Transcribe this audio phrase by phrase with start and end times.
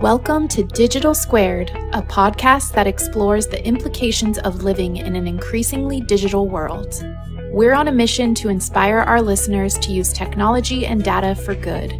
[0.00, 6.00] Welcome to Digital Squared, a podcast that explores the implications of living in an increasingly
[6.00, 7.04] digital world.
[7.52, 11.92] We're on a mission to inspire our listeners to use technology and data for good.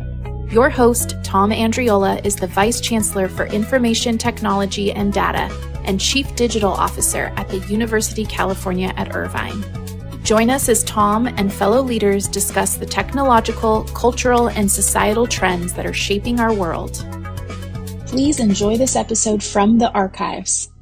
[0.51, 5.55] Your host, Tom Andriola, is the Vice Chancellor for Information Technology and Data
[5.85, 9.63] and Chief Digital Officer at the University of California at Irvine.
[10.23, 15.85] Join us as Tom and fellow leaders discuss the technological, cultural, and societal trends that
[15.85, 17.05] are shaping our world.
[18.11, 20.73] Please enjoy this episode from the archives.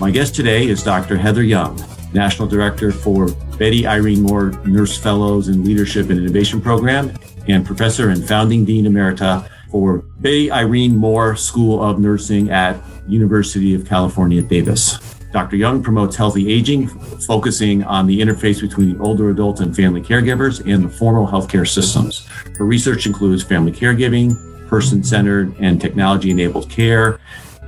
[0.00, 1.18] My guest today is Dr.
[1.18, 1.78] Heather Young,
[2.14, 7.12] National Director for Betty Irene Moore Nurse Fellows in Leadership and Innovation Program
[7.48, 13.74] and Professor and Founding Dean Emerita for Betty Irene Moore School of Nursing at University
[13.74, 14.98] of California, Davis.
[15.34, 15.56] Dr.
[15.56, 20.86] Young promotes healthy aging, focusing on the interface between older adults and family caregivers and
[20.86, 22.26] the formal healthcare systems.
[22.56, 27.20] Her research includes family caregiving, person centered and technology enabled care,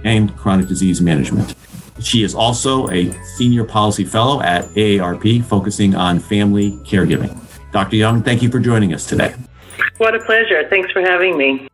[0.04, 1.54] and chronic disease management.
[2.00, 7.32] She is also a senior policy fellow at AARP, focusing on family caregiving.
[7.70, 7.94] Dr.
[7.94, 9.36] Young, thank you for joining us today.
[9.98, 10.68] What a pleasure.
[10.68, 11.68] Thanks for having me.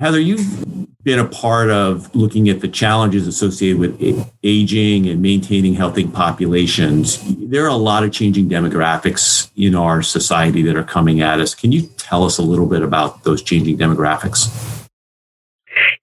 [0.00, 5.74] Heather, you've been a part of looking at the challenges associated with aging and maintaining
[5.74, 7.22] healthy populations.
[7.48, 11.54] There are a lot of changing demographics in our society that are coming at us.
[11.54, 14.48] Can you tell us a little bit about those changing demographics?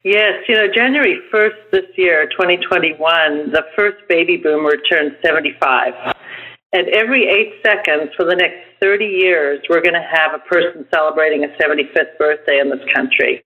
[0.03, 6.16] Yes, you know, January 1st this year, 2021, the first baby boomer turned 75.
[6.72, 10.88] And every eight seconds for the next 30 years, we're going to have a person
[10.94, 13.44] celebrating a 75th birthday in this country.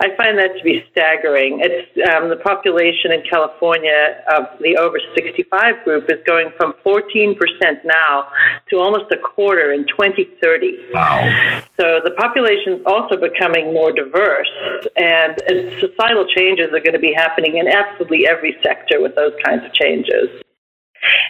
[0.00, 1.60] I find that to be staggering.
[1.62, 7.36] It's um, the population in California of the over 65 group is going from 14%
[7.84, 8.28] now
[8.70, 10.92] to almost a quarter in 2030.
[10.92, 11.62] Wow.
[11.80, 14.50] So the population is also becoming more diverse,
[14.96, 15.40] and
[15.80, 19.72] societal changes are going to be happening in absolutely every sector with those kinds of
[19.72, 20.28] changes.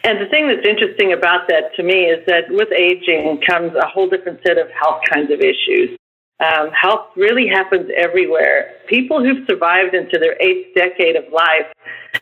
[0.05, 3.87] And the thing that's interesting about that to me is that with aging comes a
[3.87, 5.99] whole different set of health kinds of issues.
[6.39, 8.73] Um, health really happens everywhere.
[8.89, 11.67] People who've survived into their eighth decade of life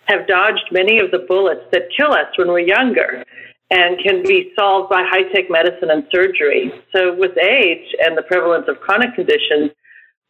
[0.07, 3.25] have dodged many of the bullets that kill us when we're younger
[3.71, 6.71] and can be solved by high tech medicine and surgery.
[6.95, 9.73] So, with age and the prevalence of chronic conditions,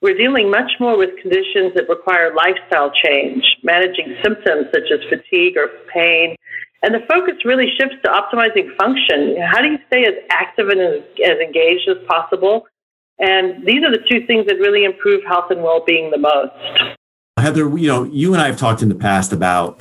[0.01, 5.57] we're dealing much more with conditions that require lifestyle change, managing symptoms such as fatigue
[5.57, 6.37] or pain.
[6.83, 9.37] And the focus really shifts to optimizing function.
[9.41, 12.67] How do you stay as active and as engaged as possible?
[13.19, 16.99] And these are the two things that really improve health and well being the most.
[17.39, 19.81] Heather, you know, you and I have talked in the past about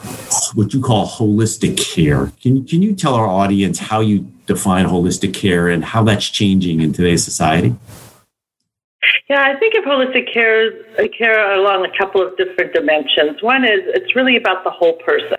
[0.53, 2.31] what you call holistic care.
[2.41, 6.81] Can, can you tell our audience how you define holistic care and how that's changing
[6.81, 7.75] in today's society?
[9.29, 13.41] Yeah, I think of holistic care, is care along a couple of different dimensions.
[13.41, 15.37] One is it's really about the whole person.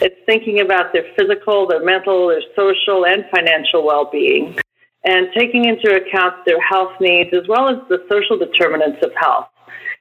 [0.00, 4.56] It's thinking about their physical, their mental, their social, and financial well being
[5.04, 9.48] and taking into account their health needs as well as the social determinants of health.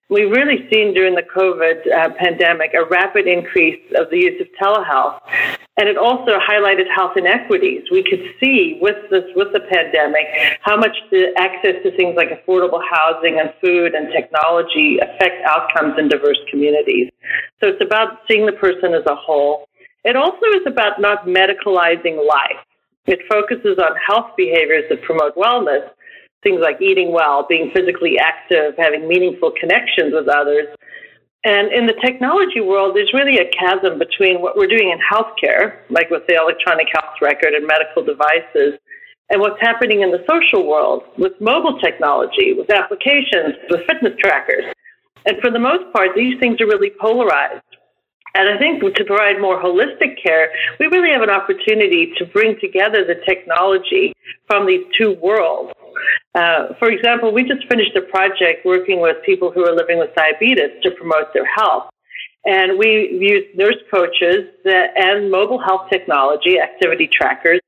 [0.10, 4.48] We've really seen during the COVID uh, pandemic a rapid increase of the use of
[4.60, 5.22] telehealth,
[5.78, 7.84] and it also highlighted health inequities.
[7.92, 10.26] We could see with this, with the pandemic,
[10.62, 15.94] how much the access to things like affordable housing and food and technology affect outcomes
[16.00, 17.12] in diverse communities.
[17.62, 19.70] So it's about seeing the person as a whole.
[20.04, 22.66] It also is about not medicalizing life.
[23.06, 25.90] It focuses on health behaviors that promote wellness,
[26.44, 30.68] things like eating well, being physically active, having meaningful connections with others.
[31.46, 35.88] And in the technology world, there's really a chasm between what we're doing in healthcare,
[35.90, 38.80] like with the electronic health record and medical devices,
[39.30, 44.66] and what's happening in the social world with mobile technology, with applications, with fitness trackers.
[45.26, 47.64] And for the most part, these things are really polarized.
[48.36, 52.60] And I think to provide more holistic care, we really have an opportunity to bring
[52.60, 54.14] together the technology
[54.48, 55.74] from these two worlds.
[56.36, 60.14] Uh, for example, we just finished a project working with people who are living with
[60.16, 61.90] diabetes to promote their health.
[62.46, 67.60] And we used nurse coaches that, and mobile health technology, activity trackers,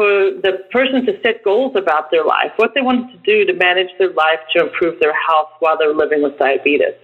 [0.00, 3.52] for the person to set goals about their life, what they wanted to do to
[3.52, 6.96] manage their life to improve their health while they're living with diabetes.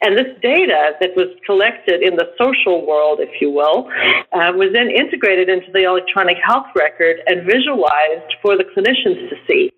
[0.00, 3.92] And this data that was collected in the social world, if you will,
[4.32, 9.36] uh, was then integrated into the electronic health record and visualized for the clinicians to
[9.46, 9.70] see.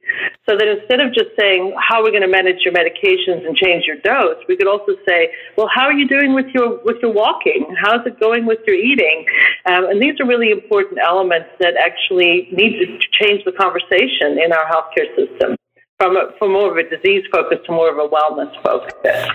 [0.48, 3.56] So that instead of just saying, how are we going to manage your medications and
[3.56, 6.96] change your dose, we could also say, well, how are you doing with your, with
[7.02, 7.74] your walking?
[7.80, 9.24] How's it going with your eating?
[9.66, 14.52] Um, and these are really important elements that actually need to change the conversation in
[14.52, 15.56] our healthcare system
[15.98, 19.28] from, a, from more of a disease focus to more of a wellness focus.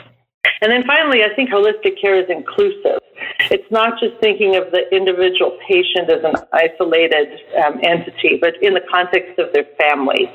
[0.62, 3.00] And then finally, I think holistic care is inclusive.
[3.50, 8.74] It's not just thinking of the individual patient as an isolated um, entity, but in
[8.74, 10.30] the context of their family.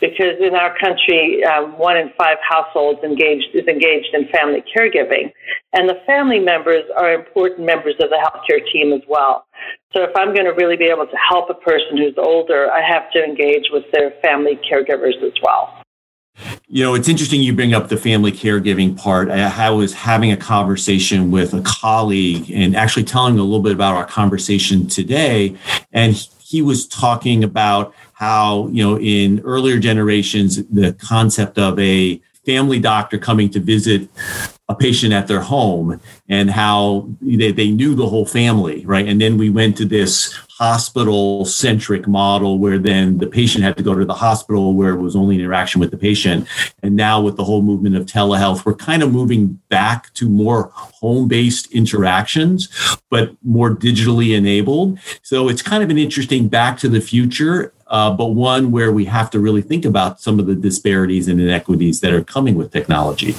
[0.00, 5.32] Because in our country, um, one in five households engaged is engaged in family caregiving,
[5.72, 9.46] and the family members are important members of the healthcare team as well.
[9.92, 12.82] So if I'm going to really be able to help a person who's older, I
[12.82, 15.83] have to engage with their family caregivers as well.
[16.66, 19.30] You know, it's interesting you bring up the family caregiving part.
[19.30, 23.94] I, was having a conversation with a colleague and actually telling a little bit about
[23.94, 25.56] our conversation today.
[25.92, 32.20] And he was talking about how, you know, in earlier generations, the concept of a
[32.46, 34.08] family doctor coming to visit
[34.68, 39.06] a patient at their home and how they, they knew the whole family, right?
[39.06, 43.82] And then we went to this hospital centric model where then the patient had to
[43.82, 46.48] go to the hospital where it was only interaction with the patient.
[46.82, 50.70] And now with the whole movement of telehealth, we're kind of moving back to more
[50.74, 52.68] home based interactions,
[53.10, 54.98] but more digitally enabled.
[55.22, 57.74] So it's kind of an interesting back to the future.
[57.86, 61.38] Uh, but one where we have to really think about some of the disparities and
[61.38, 63.34] inequities that are coming with technology.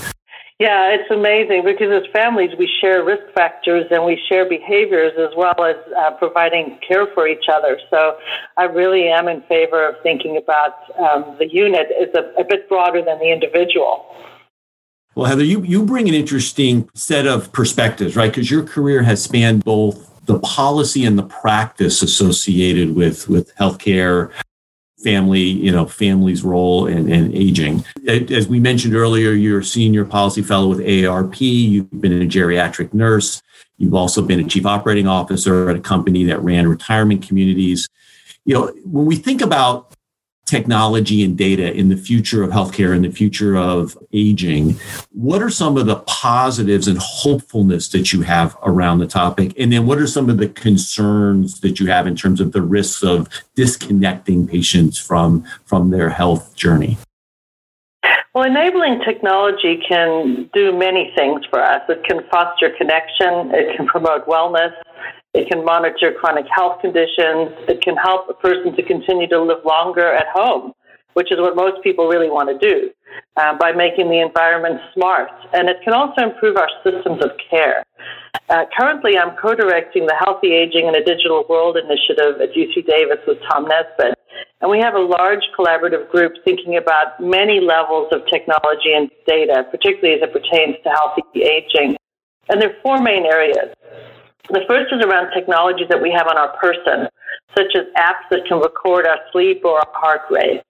[0.58, 5.36] Yeah, it's amazing because as families, we share risk factors and we share behaviors as
[5.36, 7.78] well as uh, providing care for each other.
[7.90, 8.18] So
[8.56, 12.70] I really am in favor of thinking about um, the unit as a, a bit
[12.70, 14.06] broader than the individual.
[15.14, 18.32] Well, Heather, you, you bring an interesting set of perspectives, right?
[18.32, 24.32] Because your career has spanned both the policy and the practice associated with, with healthcare
[25.06, 27.86] family, you know, family's role in, in aging.
[28.08, 31.40] As we mentioned earlier, you're a senior policy fellow with AARP.
[31.40, 33.44] You've been a geriatric nurse.
[33.78, 37.88] You've also been a chief operating officer at a company that ran retirement communities.
[38.46, 39.95] You know, when we think about
[40.46, 44.76] technology and data in the future of healthcare and the future of aging,
[45.12, 49.54] what are some of the positives and hopefulness that you have around the topic?
[49.60, 52.62] And then what are some of the concerns that you have in terms of the
[52.62, 56.98] risks of disconnecting patients from, from their health journey?
[58.36, 61.82] Well, enabling technology can do many things for us.
[61.88, 64.74] It can foster connection, it can promote wellness,
[65.36, 67.52] it can monitor chronic health conditions.
[67.68, 70.72] It can help a person to continue to live longer at home,
[71.14, 72.90] which is what most people really want to do
[73.36, 75.28] uh, by making the environment smart.
[75.52, 77.84] And it can also improve our systems of care.
[78.48, 82.88] Uh, currently, I'm co directing the Healthy Aging in a Digital World initiative at UC
[82.88, 84.16] Davis with Tom Nesbitt.
[84.62, 89.68] And we have a large collaborative group thinking about many levels of technology and data,
[89.70, 91.98] particularly as it pertains to healthy aging.
[92.48, 93.76] And there are four main areas.
[94.50, 97.08] The first is around technologies that we have on our person,
[97.58, 100.62] such as apps that can record our sleep or our heart rate.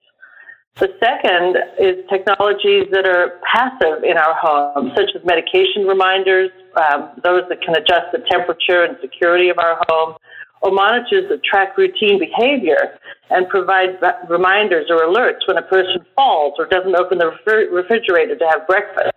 [0.75, 7.11] The second is technologies that are passive in our home, such as medication reminders, um,
[7.23, 10.15] those that can adjust the temperature and security of our home,
[10.61, 12.99] or monitors that track routine behavior
[13.29, 13.95] and provide
[14.27, 17.31] reminders or alerts when a person falls or doesn't open the
[17.71, 19.14] refrigerator to have breakfast.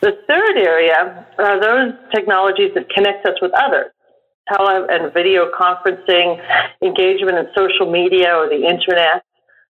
[0.00, 3.90] The third area are those technologies that connect us with others,
[4.46, 6.38] tele and video conferencing,
[6.82, 9.24] engagement in social media or the internet,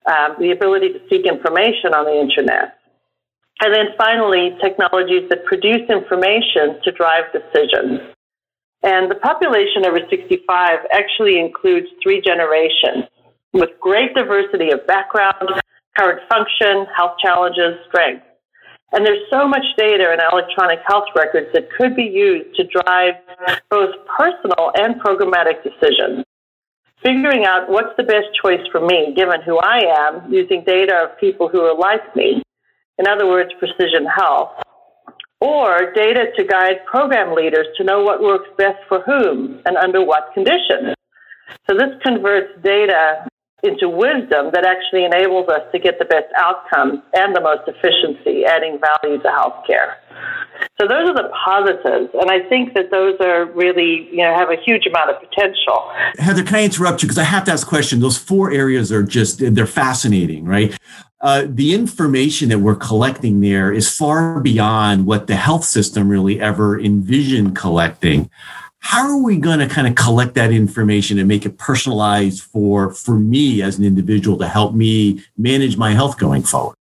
[0.05, 2.77] um, the ability to seek information on the internet.
[3.61, 8.01] And then finally, technologies that produce information to drive decisions.
[8.83, 13.05] And the population over 65 actually includes three generations
[13.53, 15.49] with great diversity of background,
[15.95, 18.25] current function, health challenges, strengths.
[18.93, 23.15] And there's so much data in electronic health records that could be used to drive
[23.69, 26.25] both personal and programmatic decisions.
[27.01, 31.19] Figuring out what's the best choice for me, given who I am, using data of
[31.19, 32.43] people who are like me.
[32.99, 34.51] In other words, precision health.
[35.39, 40.03] Or data to guide program leaders to know what works best for whom and under
[40.05, 40.93] what conditions.
[41.67, 43.25] So this converts data
[43.63, 48.43] into wisdom that actually enables us to get the best outcomes and the most efficiency,
[48.45, 49.95] adding value to healthcare.
[50.79, 54.49] So those are the positives, and I think that those are really, you know, have
[54.49, 55.89] a huge amount of potential.
[56.17, 57.99] Heather, can I interrupt you because I have to ask a question?
[57.99, 60.77] Those four areas are just they're fascinating, right?
[61.21, 66.39] Uh, the information that we're collecting there is far beyond what the health system really
[66.41, 68.29] ever envisioned collecting
[68.81, 72.91] how are we going to kind of collect that information and make it personalized for
[72.91, 76.75] for me as an individual to help me manage my health going forward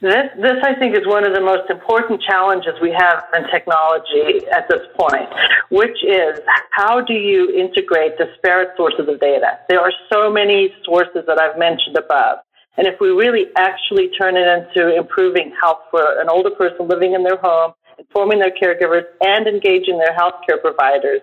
[0.00, 4.46] this, this, I think, is one of the most important challenges we have in technology
[4.48, 5.28] at this point,
[5.70, 6.40] which is
[6.70, 9.58] how do you integrate disparate sources of data?
[9.68, 12.38] There are so many sources that I've mentioned above.
[12.76, 17.12] And if we really actually turn it into improving health for an older person living
[17.14, 21.20] in their home informing their caregivers, and engaging their healthcare providers,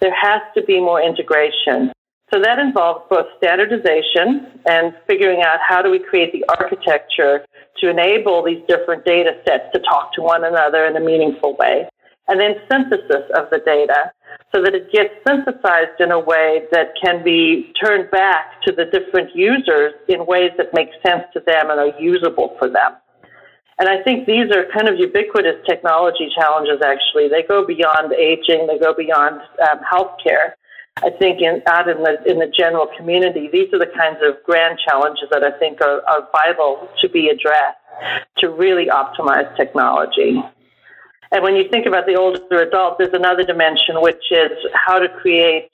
[0.00, 1.92] there has to be more integration.
[2.32, 7.44] So that involves both standardization and figuring out how do we create the architecture
[7.78, 11.88] to enable these different data sets to talk to one another in a meaningful way.
[12.28, 14.12] And then synthesis of the data
[14.54, 18.86] so that it gets synthesized in a way that can be turned back to the
[18.86, 22.92] different users in ways that make sense to them and are usable for them.
[23.78, 27.28] And I think these are kind of ubiquitous technology challenges, actually.
[27.28, 30.52] They go beyond aging, they go beyond um, healthcare.
[30.98, 34.36] I think in, out in the, in the general community, these are the kinds of
[34.44, 37.78] grand challenges that I think are, are vital to be addressed
[38.38, 40.40] to really optimize technology.
[41.32, 45.08] And when you think about the older adult, there's another dimension, which is how to
[45.08, 45.70] create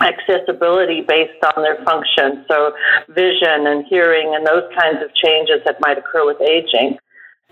[0.00, 2.44] accessibility based on their function.
[2.48, 2.72] So
[3.08, 6.98] vision and hearing and those kinds of changes that might occur with aging.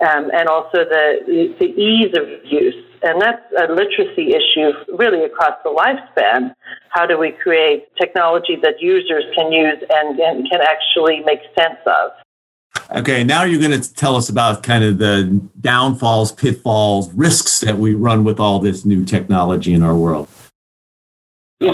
[0.01, 2.75] Um, and also the, the ease of use.
[3.05, 6.55] And that's a literacy issue really across the lifespan.
[6.89, 11.79] How do we create technology that users can use and, and can actually make sense
[11.87, 12.11] of?
[12.97, 17.79] Okay, now you're going to tell us about kind of the downfalls, pitfalls, risks that
[17.79, 20.29] we run with all this new technology in our world.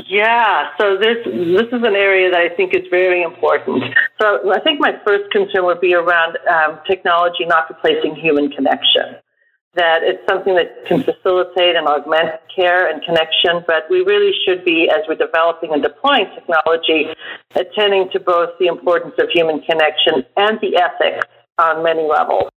[0.09, 3.85] Yeah, so this this is an area that I think is very important.
[4.21, 9.17] So I think my first concern would be around um, technology not replacing human connection.
[9.75, 14.65] That it's something that can facilitate and augment care and connection, but we really should
[14.65, 17.07] be, as we're developing and deploying technology,
[17.55, 21.27] attending to both the importance of human connection and the ethics
[21.59, 22.51] on many levels.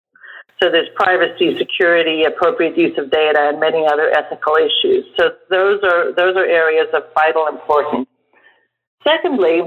[0.62, 5.06] So there's privacy, security, appropriate use of data, and many other ethical issues.
[5.18, 8.08] So those are those are areas of vital importance.
[9.04, 9.62] Secondly,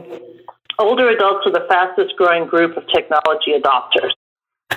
[0.79, 4.13] older adults are the fastest growing group of technology adopters.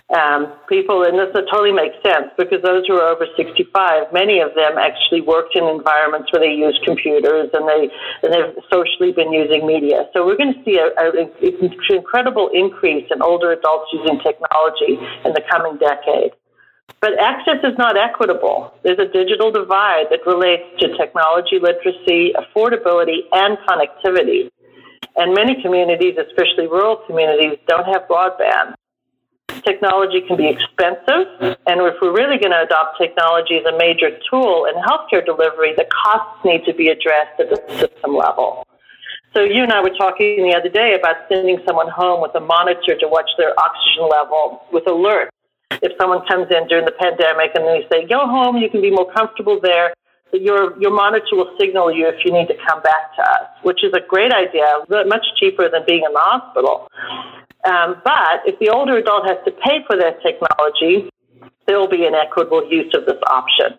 [0.09, 4.49] Um, people, and this totally makes sense because those who are over 65, many of
[4.55, 7.93] them actually worked in environments where they use computers and they
[8.25, 10.09] and they've socially been using media.
[10.13, 11.29] So we're going to see an
[11.93, 16.33] incredible increase in older adults using technology in the coming decade.
[17.01, 18.73] But access is not equitable.
[18.83, 24.49] There's a digital divide that relates to technology literacy, affordability, and connectivity.
[25.15, 28.73] And many communities, especially rural communities, don't have broadband
[29.63, 31.27] technology can be expensive,
[31.67, 35.73] and if we're really going to adopt technology as a major tool in healthcare delivery,
[35.75, 38.65] the costs need to be addressed at the system level.
[39.35, 42.39] So you and I were talking the other day about sending someone home with a
[42.39, 45.29] monitor to watch their oxygen level with alerts.
[45.83, 48.89] If someone comes in during the pandemic and they say, go home, you can be
[48.89, 49.93] more comfortable there,
[50.33, 53.83] your, your monitor will signal you if you need to come back to us, which
[53.83, 54.65] is a great idea,
[55.05, 56.87] much cheaper than being in the hospital.
[57.65, 61.09] Um, but if the older adult has to pay for that technology,
[61.67, 63.77] there will be an equitable use of this option.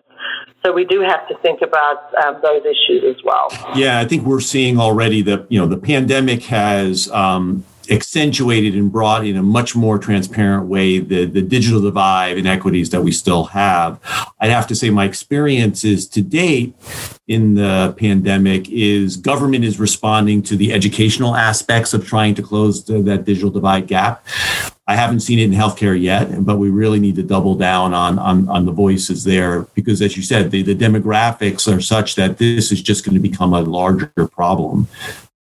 [0.63, 3.47] So we do have to think about um, those issues as well.
[3.75, 8.91] Yeah, I think we're seeing already that you know the pandemic has um, accentuated and
[8.91, 13.45] brought in a much more transparent way the, the digital divide inequities that we still
[13.45, 13.99] have.
[14.39, 16.75] I'd have to say my experiences to date
[17.27, 22.83] in the pandemic is government is responding to the educational aspects of trying to close
[22.83, 24.25] the, that digital divide gap.
[24.87, 28.19] I haven't seen it in healthcare yet, but we really need to double down on,
[28.19, 32.37] on, on the voices there because, as you said, the, the demographics are such that
[32.37, 34.87] this is just going to become a larger problem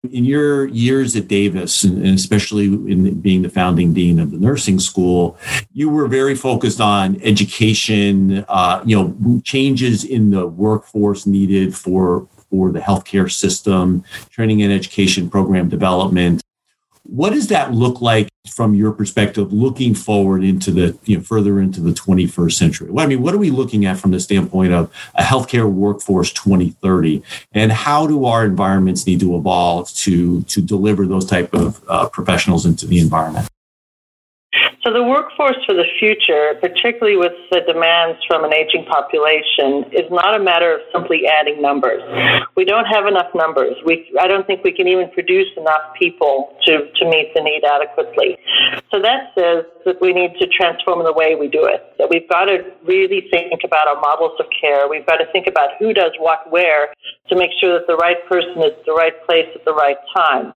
[0.04, 4.78] in your years at Davis, and especially in being the founding dean of the nursing
[4.78, 5.36] school,
[5.72, 12.28] you were very focused on education, uh, you know, changes in the workforce needed for
[12.50, 16.40] for the healthcare system, training and education program development.
[17.08, 21.58] What does that look like from your perspective, looking forward into the you know further
[21.58, 22.90] into the 21st century?
[22.90, 26.32] Well, I mean, what are we looking at from the standpoint of a healthcare workforce
[26.32, 27.22] 2030,
[27.52, 32.08] and how do our environments need to evolve to to deliver those type of uh,
[32.10, 33.48] professionals into the environment?
[34.84, 40.06] So the workforce for the future, particularly with the demands from an aging population, is
[40.10, 42.00] not a matter of simply adding numbers.
[42.54, 43.74] We don't have enough numbers.
[43.84, 47.64] We, I don't think we can even produce enough people to, to meet the need
[47.66, 48.38] adequately.
[48.90, 51.82] So that says that we need to transform the way we do it.
[51.98, 54.88] That we've got to really think about our models of care.
[54.88, 56.94] We've got to think about who does what where
[57.28, 59.98] to make sure that the right person is at the right place at the right
[60.16, 60.54] time.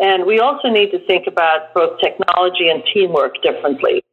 [0.00, 4.04] And we also need to think about both technology and teamwork differently.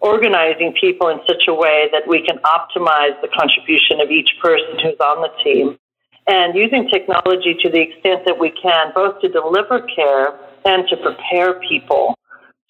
[0.00, 4.78] Organizing people in such a way that we can optimize the contribution of each person
[4.82, 5.78] who's on the team.
[6.26, 10.96] And using technology to the extent that we can, both to deliver care and to
[10.96, 12.18] prepare people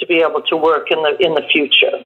[0.00, 2.02] to be able to work in the, in the future.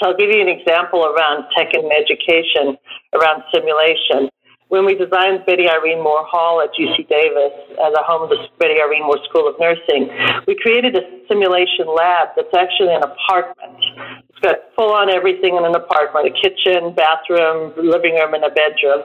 [0.00, 2.76] So I'll give you an example around tech and education,
[3.12, 4.30] around simulation.
[4.70, 8.38] When we designed Betty Irene Moore Hall at UC Davis as a home of the
[8.62, 10.06] Betty Irene Moore School of Nursing,
[10.46, 13.82] we created a simulation lab that's actually an apartment.
[14.30, 18.54] It's got full on everything in an apartment a kitchen, bathroom, living room, and a
[18.54, 19.02] bedroom.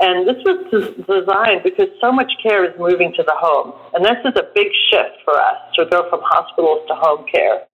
[0.00, 0.72] And this was
[1.04, 3.76] designed because so much care is moving to the home.
[3.92, 7.68] And this is a big shift for us to go from hospitals to home care.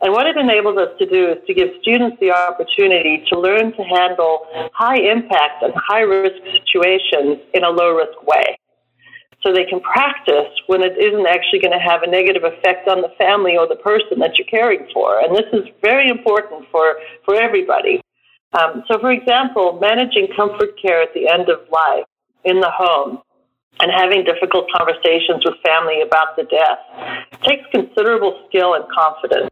[0.00, 3.72] And what it enables us to do is to give students the opportunity to learn
[3.72, 8.58] to handle high impact and high risk situations in a low risk way.
[9.42, 13.02] So they can practice when it isn't actually going to have a negative effect on
[13.02, 15.20] the family or the person that you're caring for.
[15.20, 18.00] And this is very important for, for everybody.
[18.52, 22.06] Um, so, for example, managing comfort care at the end of life
[22.44, 23.18] in the home
[23.80, 26.82] and having difficult conversations with family about the death
[27.42, 29.50] takes considerable skill and confidence.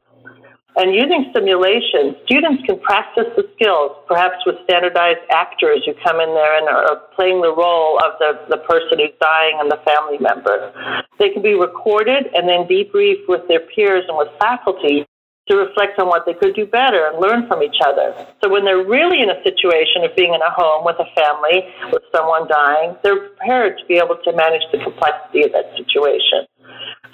[0.76, 6.28] And using simulation, students can practice the skills, perhaps with standardized actors who come in
[6.37, 10.18] there and are playing the role of the, the person who's dying and the family
[10.21, 10.73] member.
[11.18, 15.06] They can be recorded and then debriefed with their peers and with faculty
[15.49, 18.12] to reflect on what they could do better and learn from each other.
[18.42, 21.62] So when they're really in a situation of being in a home with a family,
[21.92, 26.50] with someone dying, they're prepared to be able to manage the complexity of that situation.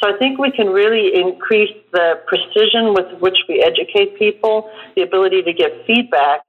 [0.02, 5.02] So I think we can really increase the precision with which we educate people, the
[5.02, 6.42] ability to give feedback,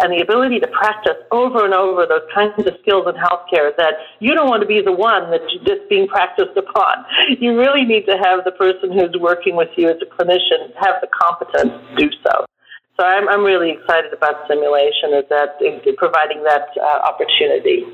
[0.00, 3.94] and the ability to practice over and over those kinds of skills in healthcare that
[4.18, 7.04] you don't want to be the one that's just being practiced upon.
[7.44, 10.96] You really need to have the person who's working with you as a clinician have
[11.00, 12.46] the competence to do so.
[12.98, 15.58] So I'm, I'm really excited about simulation as that
[15.98, 17.84] providing that uh, opportunity.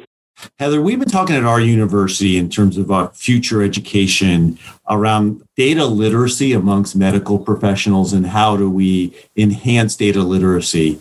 [0.59, 5.87] Heather, we've been talking at our university in terms of uh, future education around data
[5.87, 11.01] literacy amongst medical professionals and how do we enhance data literacy.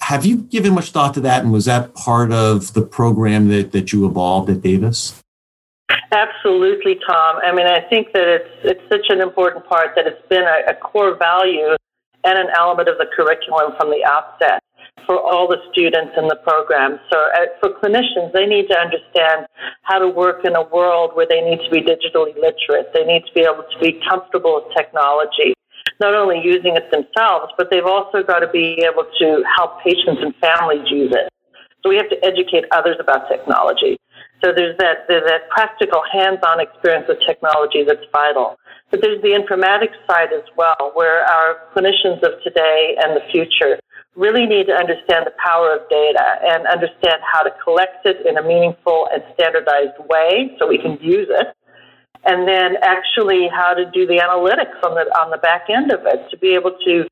[0.00, 1.42] Have you given much thought to that?
[1.42, 5.22] And was that part of the program that, that you evolved at Davis?
[6.12, 7.36] Absolutely, Tom.
[7.44, 10.70] I mean, I think that it's, it's such an important part that it's been a,
[10.70, 11.76] a core value
[12.24, 14.62] and an element of the curriculum from the outset
[15.06, 16.98] for all the students in the program.
[17.12, 19.46] So uh, for clinicians, they need to understand
[19.82, 22.92] how to work in a world where they need to be digitally literate.
[22.94, 25.54] They need to be able to be comfortable with technology,
[26.00, 30.20] not only using it themselves, but they've also got to be able to help patients
[30.22, 31.28] and families use it.
[31.82, 33.96] So we have to educate others about technology.
[34.44, 38.58] So there's that, there's that practical hands-on experience with technology that's vital.
[38.90, 43.78] But there's the informatics side as well, where our clinicians of today and the future
[44.18, 48.36] really need to understand the power of data and understand how to collect it in
[48.36, 51.54] a meaningful and standardized way so we can use it.
[52.26, 56.04] And then actually how to do the analytics on the, on the back end of
[56.04, 57.06] it to be able to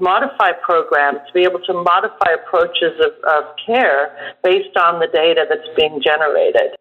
[0.00, 5.46] modify programs, to be able to modify approaches of, of care based on the data
[5.48, 6.74] that's being generated.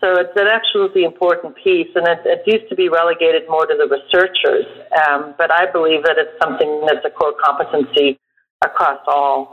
[0.00, 3.76] So it's an absolutely important piece, and it, it used to be relegated more to
[3.76, 4.64] the researchers,
[5.04, 8.18] um, but I believe that it's something that's a core competency
[8.62, 9.52] across all.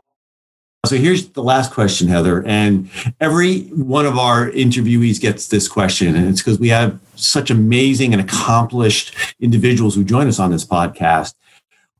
[0.86, 2.46] So here's the last question, Heather.
[2.46, 2.89] And
[3.20, 6.15] every one of our interviewees gets this question.
[6.15, 10.65] And it's because we have such amazing and accomplished individuals who join us on this
[10.65, 11.34] podcast.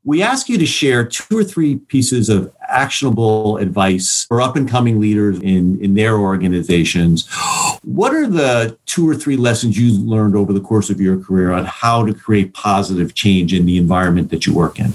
[0.04, 4.70] We ask you to share two or three pieces of actionable advice for up and
[4.70, 7.28] coming leaders in, in their organizations.
[7.82, 11.52] What are the two or three lessons you've learned over the course of your career
[11.52, 14.94] on how to create positive change in the environment that you work in?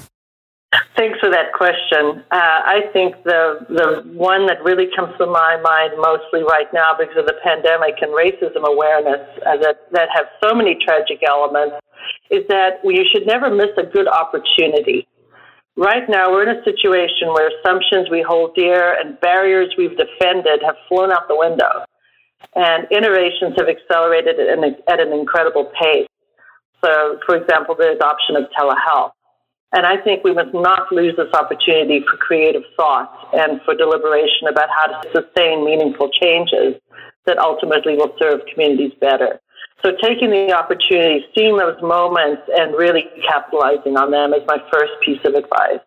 [1.00, 2.20] Thanks for that question.
[2.28, 6.92] Uh, I think the the one that really comes to my mind mostly right now
[6.92, 11.80] because of the pandemic and racism awareness uh, that that have so many tragic elements
[12.28, 15.08] is that you should never miss a good opportunity.
[15.74, 20.60] Right now, we're in a situation where assumptions we hold dear and barriers we've defended
[20.68, 21.80] have flown out the window,
[22.56, 26.12] and innovations have accelerated at an incredible pace.
[26.84, 29.16] So, for example, the adoption of telehealth
[29.72, 34.48] and I think we must not lose this opportunity for creative thought and for deliberation
[34.50, 36.74] about how to sustain meaningful changes
[37.26, 39.40] that ultimately will serve communities better.
[39.84, 44.92] So taking the opportunity, seeing those moments and really capitalizing on them is my first
[45.04, 45.80] piece of advice.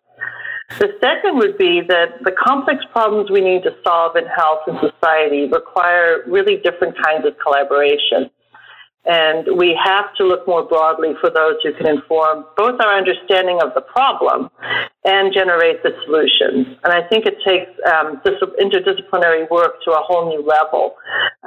[0.78, 4.78] The second would be that the complex problems we need to solve in health and
[4.80, 8.30] society require really different kinds of collaboration.
[9.06, 13.60] And we have to look more broadly for those who can inform both our understanding
[13.62, 14.50] of the problem
[15.04, 16.80] and generate the solutions.
[16.82, 20.96] And I think it takes um, interdisciplinary work to a whole new level.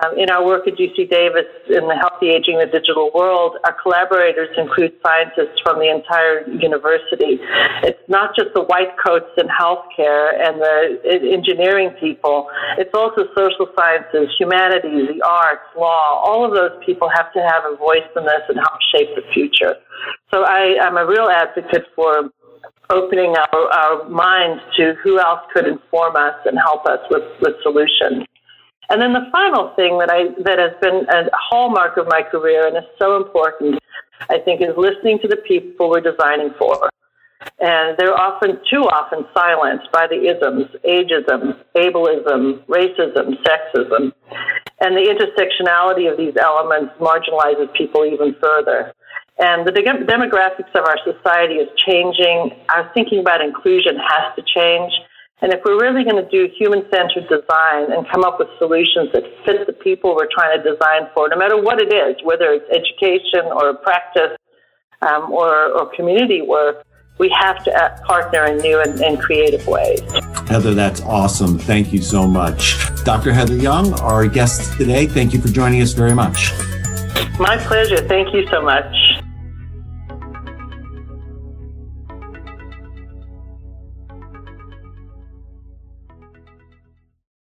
[0.03, 3.73] Um, in our work at UC Davis in the Healthy Aging the Digital World, our
[3.81, 7.41] collaborators include scientists from the entire university.
[7.81, 11.01] It's not just the white coats in healthcare and the
[11.33, 16.21] engineering people, it's also social sciences, humanities, the arts, law.
[16.21, 19.25] All of those people have to have a voice in this and help shape the
[19.33, 19.75] future.
[20.31, 22.29] So I, I'm a real advocate for
[22.89, 27.55] opening our, our minds to who else could inform us and help us with, with
[27.63, 28.25] solutions.
[28.89, 32.67] And then the final thing that I that has been a hallmark of my career
[32.67, 33.79] and is so important,
[34.29, 36.89] I think, is listening to the people we're designing for.
[37.59, 44.13] And they're often too often silenced by the isms, ageism, ableism, racism, sexism.
[44.79, 48.93] And the intersectionality of these elements marginalizes people even further.
[49.39, 52.57] And the de- demographics of our society is changing.
[52.73, 54.91] Our thinking about inclusion has to change.
[55.41, 59.09] And if we're really going to do human centered design and come up with solutions
[59.13, 62.51] that fit the people we're trying to design for, no matter what it is, whether
[62.51, 64.35] it's education or practice
[65.03, 66.83] um, or, or community work,
[67.19, 70.01] we have to uh, partner in new and, and creative ways.
[70.47, 71.59] Heather, that's awesome.
[71.59, 72.75] Thank you so much.
[73.03, 73.31] Dr.
[73.31, 76.51] Heather Young, our guest today, thank you for joining us very much.
[77.39, 77.97] My pleasure.
[78.07, 79.21] Thank you so much.